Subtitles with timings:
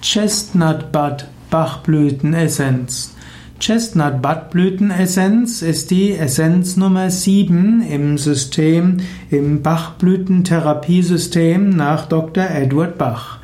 [0.00, 3.16] Chestnut Bud Bachblütenessenz.
[3.58, 8.98] Chestnut Bud Blütenessenz ist die Essenz Nummer 7 im System,
[9.28, 12.44] im Bachblütentherapiesystem nach Dr.
[12.44, 13.38] Edward Bach.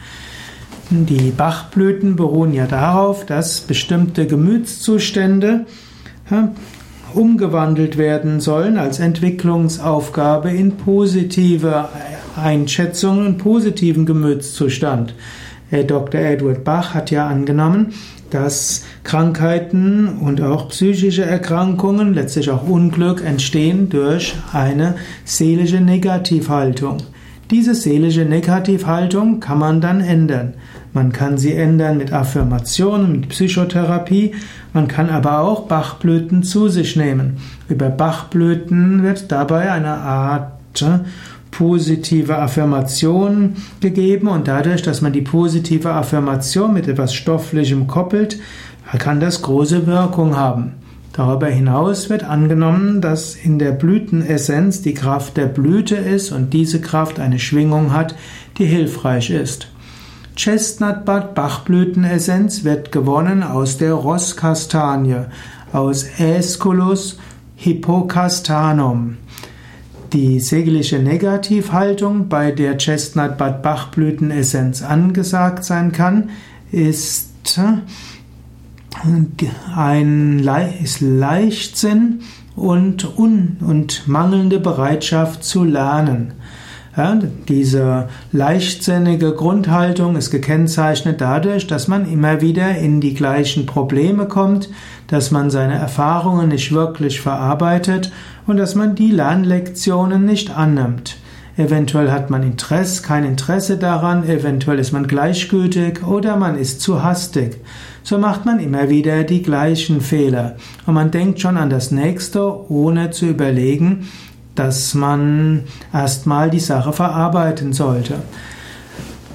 [0.90, 5.66] Die Bachblüten beruhen ja darauf, dass bestimmte Gemütszustände
[7.14, 11.88] umgewandelt werden sollen als Entwicklungsaufgabe in positive
[12.36, 15.16] Einschätzungen und positiven Gemütszustand.
[15.82, 16.20] Dr.
[16.20, 17.94] Edward Bach hat ja angenommen,
[18.30, 26.98] dass Krankheiten und auch psychische Erkrankungen, letztlich auch Unglück entstehen durch eine seelische Negativhaltung.
[27.50, 30.54] Diese seelische Negativhaltung kann man dann ändern.
[30.92, 34.32] Man kann sie ändern mit Affirmationen, mit Psychotherapie,
[34.72, 37.36] man kann aber auch Bachblüten zu sich nehmen.
[37.68, 40.52] Über Bachblüten wird dabei eine Art
[41.56, 48.38] positive Affirmation gegeben und dadurch, dass man die positive Affirmation mit etwas Stofflichem koppelt,
[48.98, 50.72] kann das große Wirkung haben.
[51.12, 56.80] Darüber hinaus wird angenommen, dass in der Blütenessenz die Kraft der Blüte ist und diese
[56.80, 58.16] Kraft eine Schwingung hat,
[58.58, 59.68] die hilfreich ist.
[60.34, 65.26] Chestnutbud Bachblütenessenz wird gewonnen aus der Rosskastanie,
[65.72, 67.18] aus Aesculus
[67.54, 69.18] hippocastanum.
[70.14, 76.30] Die segelische Negativhaltung, bei der Chestnut Bad Bachblütenessenz angesagt sein kann,
[76.70, 77.58] ist
[79.74, 80.48] ein
[80.80, 82.20] ist Leichtsinn
[82.54, 86.34] und, un, und mangelnde Bereitschaft zu lernen.
[86.96, 94.26] Ja, diese leichtsinnige Grundhaltung ist gekennzeichnet dadurch, dass man immer wieder in die gleichen Probleme
[94.26, 94.68] kommt,
[95.08, 98.12] dass man seine Erfahrungen nicht wirklich verarbeitet
[98.46, 101.16] und dass man die Lernlektionen nicht annimmt.
[101.56, 107.02] Eventuell hat man Interesse, kein Interesse daran, eventuell ist man gleichgültig oder man ist zu
[107.02, 107.56] hastig.
[108.04, 112.70] So macht man immer wieder die gleichen Fehler und man denkt schon an das nächste,
[112.70, 114.08] ohne zu überlegen,
[114.54, 118.14] dass man erstmal die Sache verarbeiten sollte.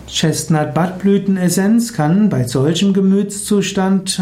[0.07, 4.21] Chestnut Badblütenessenz kann bei solchem Gemütszustand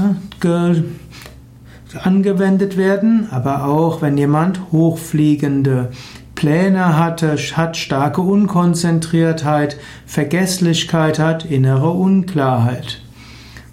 [2.04, 5.90] angewendet werden, aber auch wenn jemand hochfliegende
[6.36, 13.02] Pläne hatte, hat starke Unkonzentriertheit, Vergesslichkeit hat, innere Unklarheit.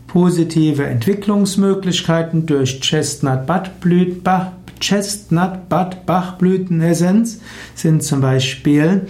[0.07, 4.23] Positive Entwicklungsmöglichkeiten durch Chestnut Badblüten
[4.87, 7.41] Chestnut Bud Bachblütenessenz
[7.75, 9.07] sind zum Beispiel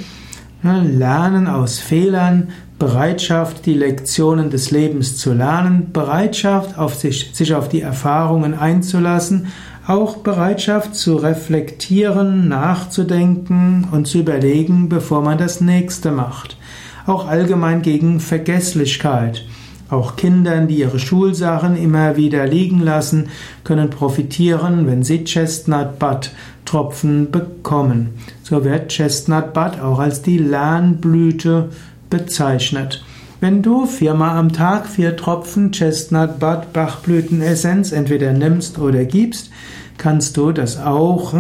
[0.62, 7.68] Lernen aus Fehlern, Bereitschaft, die Lektionen des Lebens zu lernen, Bereitschaft, auf sich, sich auf
[7.68, 9.48] die Erfahrungen einzulassen,
[9.88, 16.56] auch Bereitschaft zu reflektieren, nachzudenken und zu überlegen, bevor man das nächste macht.
[17.04, 19.44] Auch allgemein gegen Vergesslichkeit.
[19.94, 23.28] Auch Kindern, die ihre Schulsachen immer wieder liegen lassen,
[23.62, 26.32] können profitieren, wenn sie Chestnut Bud
[26.64, 28.08] Tropfen bekommen.
[28.42, 31.68] So wird Chestnut Bud auch als die Lernblüte
[32.10, 33.04] bezeichnet.
[33.40, 39.50] Wenn du viermal am Tag vier Tropfen Chestnut Bud Bachblütenessenz entweder nimmst oder gibst,
[39.96, 41.34] kannst du das auch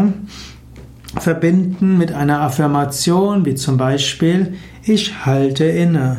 [1.18, 4.54] verbinden mit einer Affirmation, wie zum Beispiel
[4.84, 6.18] Ich halte inne.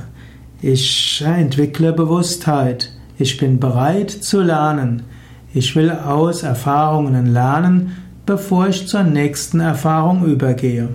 [0.62, 2.92] Ich entwickle Bewusstheit.
[3.18, 5.04] Ich bin bereit zu lernen.
[5.54, 10.90] Ich will aus Erfahrungen lernen, bevor ich zur nächsten Erfahrung übergehe.